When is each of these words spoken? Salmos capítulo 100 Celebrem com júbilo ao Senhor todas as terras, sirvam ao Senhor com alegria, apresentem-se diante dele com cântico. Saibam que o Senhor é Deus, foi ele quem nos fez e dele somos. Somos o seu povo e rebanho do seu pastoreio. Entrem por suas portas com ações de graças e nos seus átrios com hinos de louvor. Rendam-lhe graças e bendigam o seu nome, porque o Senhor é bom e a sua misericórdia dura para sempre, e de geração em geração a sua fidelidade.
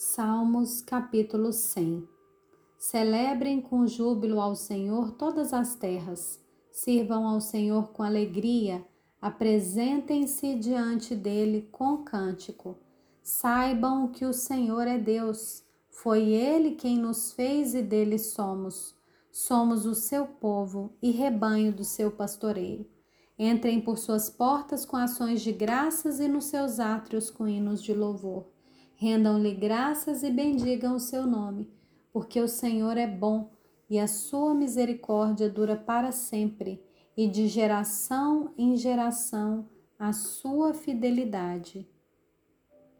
Salmos 0.00 0.80
capítulo 0.80 1.52
100 1.52 2.08
Celebrem 2.78 3.60
com 3.60 3.84
júbilo 3.84 4.40
ao 4.40 4.54
Senhor 4.54 5.10
todas 5.10 5.52
as 5.52 5.74
terras, 5.74 6.40
sirvam 6.70 7.26
ao 7.26 7.40
Senhor 7.40 7.88
com 7.88 8.04
alegria, 8.04 8.86
apresentem-se 9.20 10.54
diante 10.54 11.16
dele 11.16 11.68
com 11.72 12.04
cântico. 12.04 12.78
Saibam 13.24 14.06
que 14.06 14.24
o 14.24 14.32
Senhor 14.32 14.86
é 14.86 14.98
Deus, 14.98 15.64
foi 15.90 16.28
ele 16.28 16.76
quem 16.76 16.96
nos 16.96 17.32
fez 17.32 17.74
e 17.74 17.82
dele 17.82 18.20
somos. 18.20 18.94
Somos 19.32 19.84
o 19.84 19.96
seu 19.96 20.26
povo 20.26 20.92
e 21.02 21.10
rebanho 21.10 21.72
do 21.72 21.82
seu 21.82 22.12
pastoreio. 22.12 22.88
Entrem 23.36 23.80
por 23.80 23.98
suas 23.98 24.30
portas 24.30 24.84
com 24.84 24.96
ações 24.96 25.42
de 25.42 25.50
graças 25.50 26.20
e 26.20 26.28
nos 26.28 26.44
seus 26.44 26.78
átrios 26.78 27.32
com 27.32 27.48
hinos 27.48 27.82
de 27.82 27.92
louvor. 27.92 28.57
Rendam-lhe 29.00 29.54
graças 29.54 30.24
e 30.24 30.30
bendigam 30.30 30.96
o 30.96 31.00
seu 31.00 31.24
nome, 31.24 31.70
porque 32.12 32.40
o 32.40 32.48
Senhor 32.48 32.96
é 32.96 33.06
bom 33.06 33.48
e 33.88 33.96
a 33.96 34.08
sua 34.08 34.52
misericórdia 34.52 35.48
dura 35.48 35.76
para 35.76 36.10
sempre, 36.10 36.82
e 37.16 37.28
de 37.28 37.46
geração 37.46 38.52
em 38.58 38.76
geração 38.76 39.68
a 39.96 40.12
sua 40.12 40.74
fidelidade. 40.74 41.88